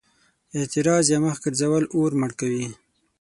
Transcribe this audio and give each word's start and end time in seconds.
اعراض 0.61 1.05
يا 1.13 1.19
مخ 1.25 1.35
ګرځول 1.43 1.83
اور 1.93 2.11
مړ 2.19 2.31
کوي. 2.39 2.65